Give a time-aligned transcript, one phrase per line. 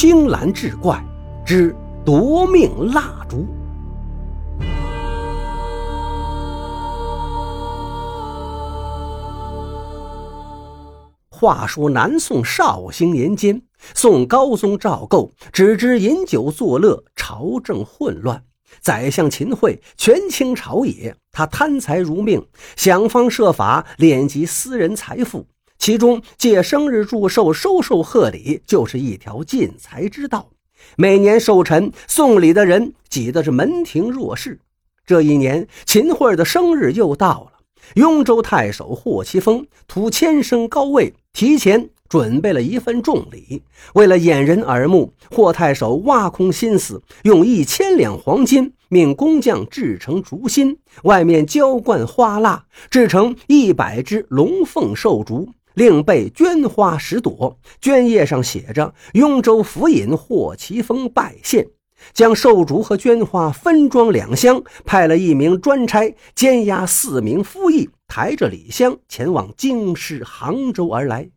[0.00, 1.04] 青蓝志怪
[1.44, 3.44] 之夺命蜡烛。
[11.28, 13.60] 话说南宋绍兴年间，
[13.92, 18.44] 宋高宗赵构只知饮酒作乐，朝政混乱。
[18.80, 22.46] 宰相秦桧权倾朝野，他贪财如命，
[22.76, 25.44] 想方设法敛集私人财富。
[25.78, 30.50] 其中借生日祝寿、收受贺礼，就是一条进财之道。
[30.96, 34.60] 每年寿辰送礼的人挤得是门庭若市。
[35.06, 37.52] 这一年，秦桧的生日又到了。
[37.94, 43.62] 雍州太守霍奇峰图迁升高位，提前准备了一份重礼。
[43.94, 55.48] 为了掩人耳目，霍太守挖空心思，用一千两黄金命工匠制成竹芯，外面浇灌花蜡，制成一百只龙凤寿烛。
[55.78, 61.68] 另备绢花十朵，绢叶上写着“雍州府尹霍奇峰拜献”。
[62.12, 71.30] 将寿烛和绢花分装两箱，派了一名专差监押四名夫役，抬着礼箱前往京师杭州而来。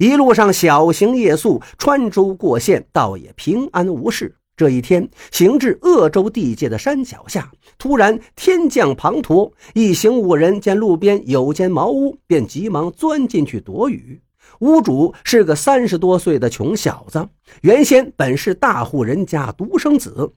[0.00, 4.34] 一路上小行夜宿，穿州过县，倒也平安无事。
[4.56, 14.18] 这一天，行至鄂州地界的山脚下，突然天降滂沱，一行五人见路边有间茅屋，便急忙钻进去躲雨。
[14.60, 17.28] 屋主是个三十多岁的穷小子，
[17.60, 20.32] 原先本是大户人家独生子，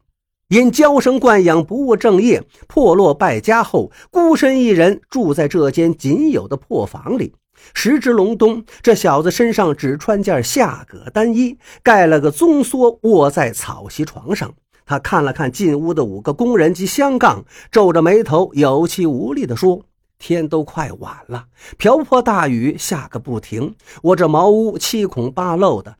[0.49, 7.33] 因娇生惯养，不务正业，破落败家后，孤身一人住在这间仅有的破房里。
[7.73, 14.53] 时值隆冬，这小子身上只穿件下葛单衣，盖了个棕蓑，卧在草席床上。
[14.85, 19.83] 他看了看进屋的五个工人及香杠，皱着眉头，有气无力地说
[20.17, 21.45] ：“天都快晚了，
[21.77, 23.75] 瓢泼大雨下个不停。
[24.02, 25.97] 我这茅屋七孔八漏的，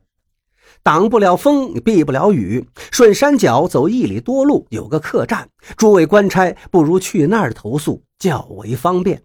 [0.82, 2.66] 挡不了风，避不了雨。
[2.90, 5.48] 顺山脚走一里多路，有个客栈。
[5.76, 9.22] 诸位官差，不如去那儿投宿，较为方便。”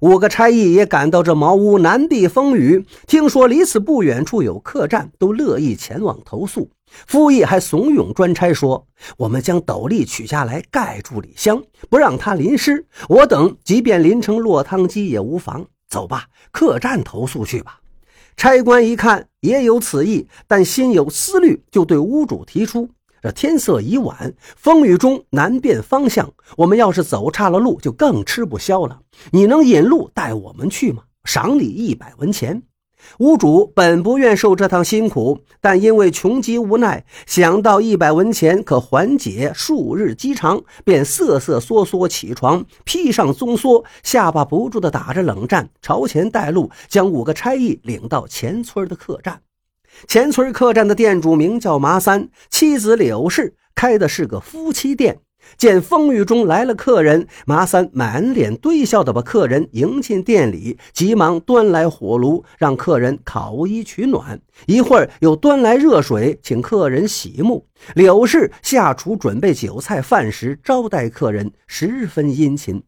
[0.00, 2.84] 五个差役也赶到这茅屋，难避风雨。
[3.06, 6.70] 听说离此不远处有客栈，都乐意前往投宿。
[7.06, 8.86] 夫役还怂恿专差说
[9.18, 12.86] ：“我们将斗笠取下来盖住礼箱，不让它淋湿。
[13.08, 15.66] 我等即便淋成落汤鸡也无妨。
[15.88, 17.80] 走吧，客栈投宿去吧。”
[18.36, 22.88] 差官一看也有此意，但心有思虑，就对屋主提出。
[23.22, 26.32] 这天色已晚，风雨中难辨方向。
[26.56, 29.00] 我们要是走岔了路，就更吃不消了。
[29.32, 31.02] 你能引路带我们去吗？
[31.24, 32.62] 赏你一百文钱。
[33.18, 49.40] 屋主本不愿受这趟辛苦，但因为穷极无奈，想到一百文钱可缓解数日饥肠，便瑟瑟缩缩起床，披上棕蓑，下巴不住地打着冷战，朝前带路，将五个差役领到前村的客栈。
[50.06, 55.20] 前村客栈的店主名叫麻三，妻子柳氏开的是个夫妻店。
[55.56, 64.42] 见风雨中来了客人，麻三满脸堆笑的把客人迎进店里，急忙端来火炉让客人烤衣取暖。
[64.66, 67.64] 一会儿又端来热水请客人洗沐。
[67.94, 72.82] 柳氏下厨准备酒菜饭食招待客人，十分殷勤。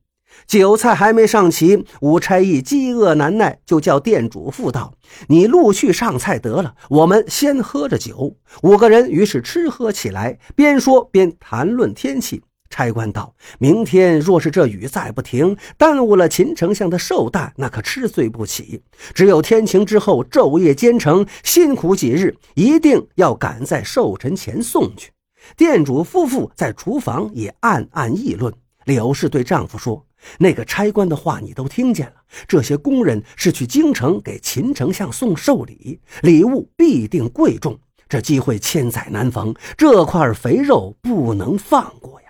[0.47, 4.95] 酒菜还没上齐，五差役饥饿难耐，就叫店主妇道
[5.29, 12.43] ：“你陆续上菜得了，我们先喝着酒。”五个人于是吃喝起来，边说边谈论天气。
[12.69, 18.83] 差官道：“明天若是这雨再不停，耽误了秦丞相的寿诞，那可吃罪不起。
[19.13, 25.11] 只有天晴之后，昼夜兼程，辛苦几日，一定要赶在寿辰前送去。”
[25.57, 28.55] 店主夫妇在厨房也暗暗议论。
[28.85, 30.07] 柳氏对丈夫说。
[30.39, 42.27] 那个差官的话你都听见了，这些工人是去京城给秦丞相送寿礼，礼物必定贵重，这机会千载难逢，这块肥肉不能放过呀！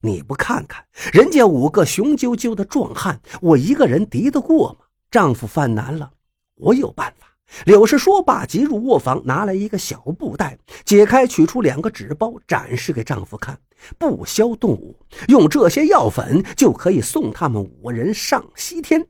[0.00, 4.86] 你不看看人家五个雄赳赳的壮汉，我一个人敌得过吗？
[5.08, 6.10] 丈夫犯难了，
[6.56, 7.28] 我有办法。
[7.64, 13.56] 柳氏说罢，即入卧房，拿来一个小布袋，解开，取出两个纸包，展示给丈夫看。
[13.98, 14.96] 不消动武，
[15.28, 19.06] 用这些药粉就可以送他们五人上西天。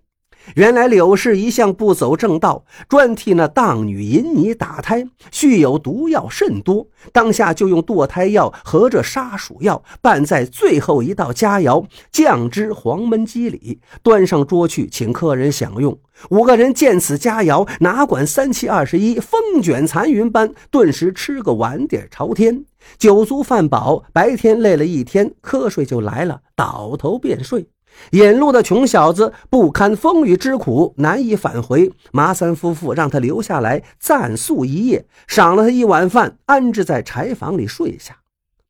[0.54, 6.86] 原来柳氏一向不走正道，专替那荡女淫尼打胎，蓄有毒药甚多。
[7.12, 15.98] 当下就用堕胎药和这杀鼠药拌在最后一道佳肴，酱汁黄焖鸡里，端上桌去，请客人享用。
[16.28, 22.64] 五个人见此佳肴，哪管三七二十一，风卷残云般，顿时吃个碗底朝天。
[22.98, 27.68] 酒足饭饱，白天累了一天，瞌睡就来了，倒头便睡。
[28.12, 31.92] 引路的穷小子不堪风雨之苦，难以返回。
[32.12, 38.18] 麻三夫妇让他留下来暂宿一夜，赏了他一碗饭，安置在柴房里睡下。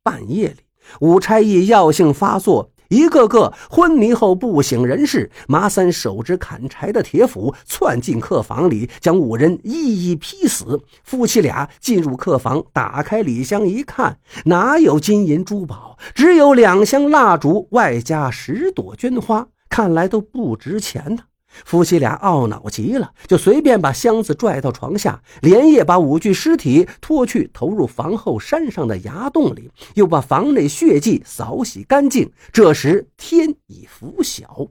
[0.02, 0.56] 半夜里，
[1.00, 2.70] 武差役药性发作。
[2.90, 10.80] 一个个昏迷后不省人事，麻三手执砍柴的铁斧窜进客房里，将五人一一劈死。
[11.04, 21.22] 夫妻俩进入客房，打开礼箱一看，哪有金银珠宝，只有两箱蜡烛，外加十朵绢花，看来都不值钱呢。
[21.64, 32.30] 夫妻俩懊恼极了，就随便把箱子拽到床下，连夜把五具尸体拖去投入房后山上的崖洞里，又把房内血迹扫洗干净。
[32.52, 34.68] 这时天已拂晓，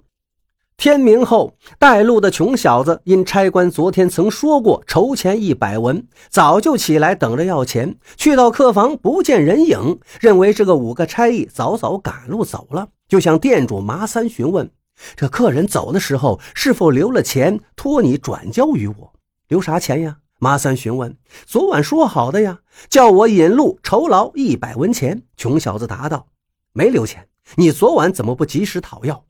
[0.78, 7.98] 天明后，带路的穷小子因差官昨天曾说过筹钱一百文，早就起来等着要钱。
[8.16, 14.72] 去到客房不见人影，认为这个五个差役早早赶路走了，就向店主麻三询问。
[15.16, 19.13] 这客人走的时候是否留了钱托你转交于我？
[19.48, 20.18] 留啥钱呀？
[20.40, 21.18] 马三询问。
[21.46, 22.60] 昨晚说好的呀，
[22.90, 25.24] 叫我引路酬劳一百文钱。
[25.36, 26.28] 穷小子答道
[26.72, 29.25] ：“没留钱，你昨晚怎么不及时讨要？”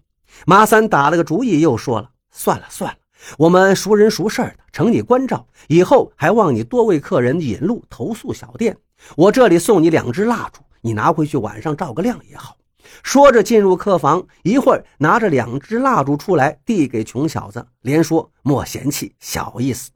[0.45, 2.97] 马三打了个主意，又说了：“算了算了，
[3.39, 8.77] 我们熟人熟事的，承你关照，以后还望你多为客人引路投宿小店。
[9.15, 12.55] 我这里送你两支蜡烛，你拿回去晚上照个亮也好。”
[13.03, 19.91] 说着，进入客房，一会儿拿着两支蜡烛出来，递给穷小子，连说：“莫嫌弃，小意思。”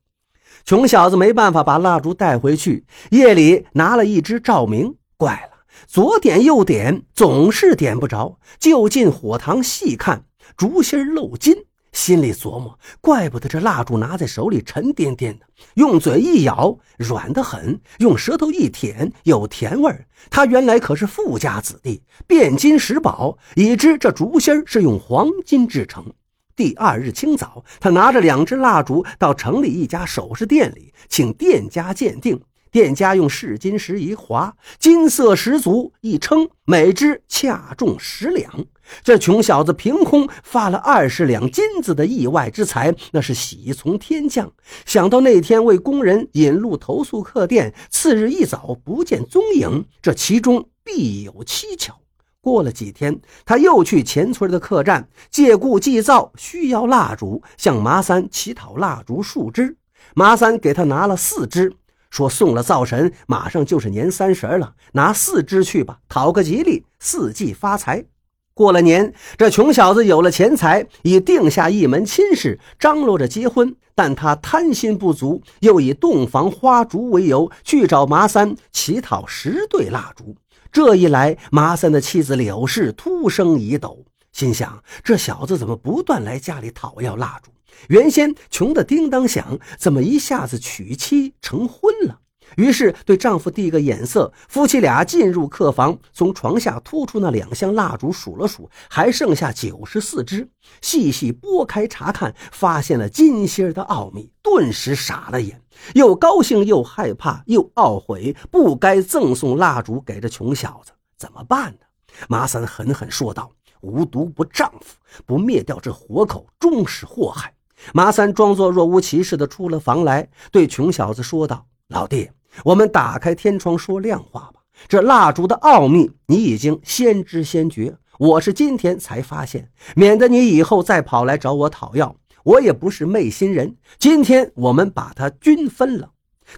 [0.66, 2.86] 穷小子没办法，把蜡烛带回去。
[3.12, 8.40] 夜里拿了一支照明，怪了，左点右点，总是点不着。
[8.60, 10.26] 就进火塘细看，
[10.56, 11.66] 烛芯漏金。
[11.94, 15.46] 心里琢磨，怪不得这蜡烛拿在手里沉甸甸的，
[15.76, 20.06] 用嘴一咬，软得很；用舌头一舔，有甜味儿。
[20.30, 26.14] 他原来可是富家子弟，汴金石宝，已知这烛芯是用黄金制成。
[26.56, 32.42] 第二日清早，他拿着两支蜡烛到城里一家首饰店里，请店家鉴定。
[32.74, 38.66] 店家用试金石一划，金色十足，一称每只恰中十两。
[39.04, 44.52] 这穷小子凭空发了二十两金子的意外之财，那是喜从天降。
[44.88, 52.00] 想到那天为工人引路投宿客店，次日一早不见踪影，这其中必有蹊跷。
[52.42, 59.78] 过了几天，他又去前村的客栈借故祭灶，需要蜡烛，向麻三乞讨蜡烛数支。
[60.16, 61.72] 麻三给他拿了四支。
[62.14, 68.06] 说送了灶神，马上就是年三十了，拿四支去吧，讨个吉利，四季发财。
[68.54, 73.76] 过了年，这穷小子有了钱财，已定下一门亲事，张罗着结婚。
[73.96, 80.36] 但他贪心不足，又以洞房花烛为由去找麻三乞讨十对蜡烛。
[80.72, 87.53] 这一来，麻三的妻子柳氏突生疑窦，心想：这小子怎么不断来家里讨要蜡烛？
[87.90, 92.20] 原先穷得叮当响，怎么一下子娶妻成婚了？
[92.58, 100.48] 于是对丈夫递个眼色，夫妻俩进入客房，从床下拖出那两箱蜡烛，数了数，还剩下九十四支。
[100.80, 105.60] 细细拨开查看，发现了金芯的奥秘，顿时傻了眼，
[105.96, 111.80] 又高兴又害怕又懊悔，不该赠送蜡烛给这穷小子，怎么办呢？
[112.28, 113.50] 马三狠狠说道
[113.82, 117.52] ：“无毒不丈夫，不灭掉这活口，终是祸害。”
[117.92, 122.30] 马三装作若无其事的出了房来，对穷小子说道：“老弟，
[122.64, 124.62] 我们打开天窗说亮话吧。
[124.88, 132.16] 这蜡烛的奥秘，你已经先知先觉，我是今天才发现，免得你以后再跑来找我讨要。
[132.44, 136.10] 我也不是昧心人，今天我们把它均分了。”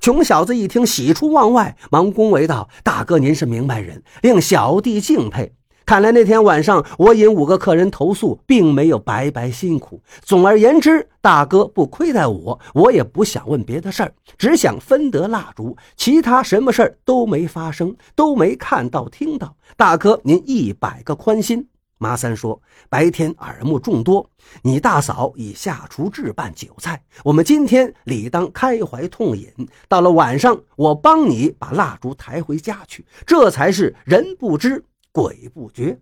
[0.02, 5.54] 穷小子一听，喜出望外，忙恭维道：“大哥，您是明白人，令小弟敬佩。”
[5.86, 10.02] 看来那天晚上我引五个客人投宿，并没有白白辛苦。
[10.24, 19.56] 总而言之，大哥不亏待我，我也不想问别的事儿，只想分得蜡烛，其他什么事儿都没发生，都没看到听到。
[19.78, 21.68] 大哥您一百个宽心。
[22.00, 24.28] 马三说：“白天耳目众多，
[24.64, 29.48] 你大嫂已下厨置办酒菜，我们今天理当开怀痛饮。
[29.88, 34.84] 到了晚上，我帮你把蜡烛抬回家去，这才是人不知。”
[35.16, 35.98] 鬼不觉，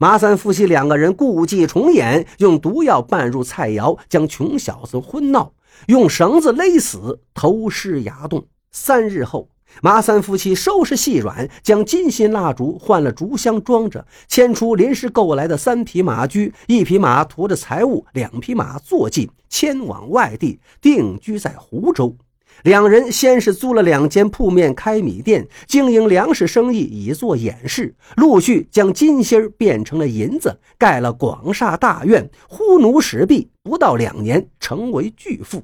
[0.00, 5.52] 麻三夫妻两个人故伎重演，用毒药拌入菜肴，将穷小子昏闹，
[5.86, 8.48] 用绳子勒死，投尸崖洞。
[8.72, 9.50] 三日后，
[9.82, 22.16] 麻三夫妻收拾细软，将金心蜡烛换了竹箱装着，牵出临时购来的三匹马驹，一匹马驮着财物，两匹马坐骑，迁往外地定居在湖州。
[22.62, 35.62] 两人先是租了两间铺面开米店，经营粮食生意以作掩饰，陆续将金芯变成了银子，盖了广厦大院，呼奴使婢，不到两年成为巨富。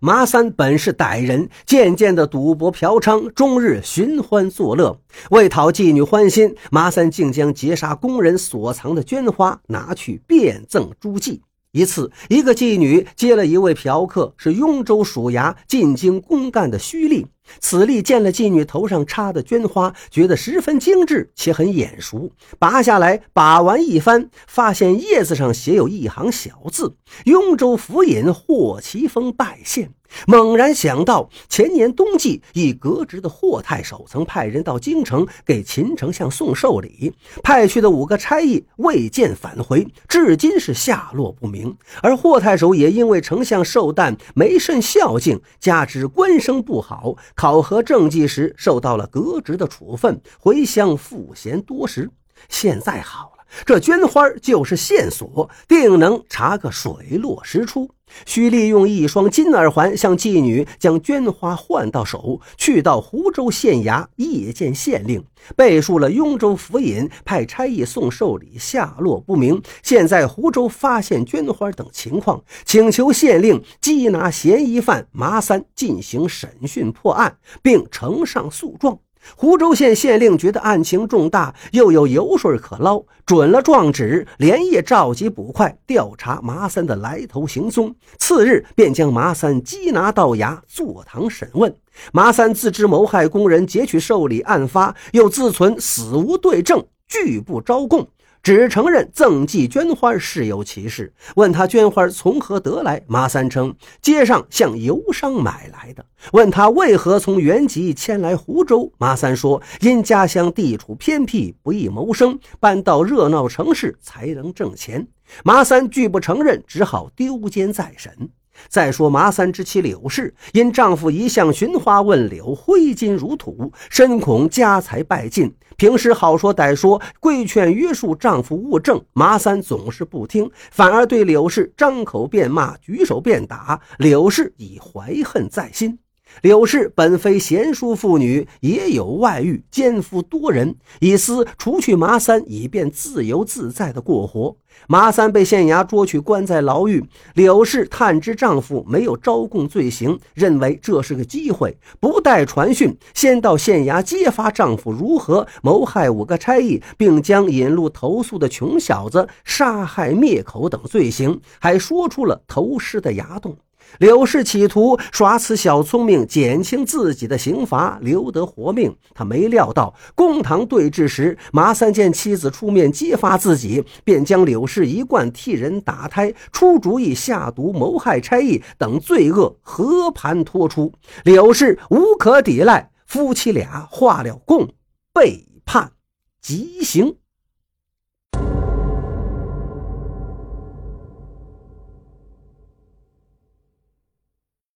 [0.00, 5.00] 麻三本是歹人，渐渐的赌博嫖娼，终日寻欢作乐。
[5.30, 11.40] 为讨妓女欢心，麻三竟将劫杀工人所藏的绢花拿去变赠诸妓。
[11.74, 17.26] 一次，一个妓女接了一位嫖客，是雍州属衙进京公干的胥吏。
[17.60, 26.96] 此吏见了妓女头上插的绢花，觉得十分精致且很眼熟，拔下来把玩一番，发现叶子上写有一行小字
[27.26, 29.92] ：“雍州府尹霍奇峰拜县。”
[30.28, 41.76] 猛然想到，前年冬季，一革职的霍太守曾派人到京城给秦丞相送寿礼，派去的五个差役未见返回，至今是下落不明。
[42.00, 52.10] 而霍太守也因为丞相寿诞没甚孝敬，加之官声不好，考核政绩时受到了革职的处分，回乡赋闲多时。
[52.48, 53.32] 现在好，
[53.64, 57.90] 这绢花就是线索，定能查个水落石出。
[58.26, 65.24] 需利用一双金耳环向妓女将绢花换到手，去到湖州县衙谒见县令，
[65.56, 78.98] 背述了雍州府尹派差役送寿礼下落不明，现在湖州发现绢花等情况，请求县令缉拿嫌疑犯麻三进行审讯破案，并呈上诉状。
[79.36, 87.94] 湖州县县令觉得案情重大，又有油水可捞，准了状纸，连夜召集捕快调查麻三的来头行踪。
[88.18, 91.74] 次日，便将麻三缉拿到衙坐堂审问。
[92.12, 98.06] 麻三自知谋害工人、劫取寿礼案发，又自存死无对证，拒不招供。
[98.44, 106.04] 只承认赠寄绢花事有其事，问他绢花从何得来，马三称街上向游商买来的。
[106.32, 115.08] 问他为何从原籍迁来湖州，马三说因家乡地处偏僻，不易谋生，搬到热闹城市才能挣钱。
[115.42, 118.28] 马三拒不承认，只好丢监再审。
[118.68, 133.80] 再说麻三之妻柳氏，因丈夫一向寻花问柳，挥金如土，深恐家财败尽，平时好说歹说，跪劝约束丈夫务正，麻三总是不听，反而对柳氏张口便骂，举手便打。
[133.98, 135.98] 柳氏已怀恨在心。
[136.42, 144.56] 柳氏本非贤淑妇女，也有外遇，奸夫多人，以私除去麻三，以便自由自在的过活。
[144.88, 163.56] 麻三被县衙捉去关在牢狱，柳氏探知丈夫没有招供罪行，认为这是个机会，不待传讯，先到县衙揭发丈夫如何谋害五个差役，并将引路投诉的穷小子杀害灭口等罪行，还说出了投尸的崖洞。
[163.98, 168.96] 柳氏企图耍此小聪明，减轻自己的刑罚，留得活命。
[169.14, 180.92] 他没料到公堂对峙时，马三见妻子出面揭发自己，便将柳氏一贯替人打胎、出主意下毒、谋害差役等罪恶和盘托出。
[181.24, 184.68] 柳氏无可抵赖，夫妻俩画了供，
[185.12, 185.92] 被判
[186.40, 187.16] 极刑。